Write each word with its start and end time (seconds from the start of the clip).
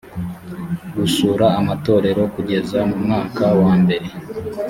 gusura 0.97 1.45
amatorero 1.59 2.21
kugeza 2.33 2.77
mu 2.89 2.97
mwaka 3.03 3.43
wambere 3.61 4.07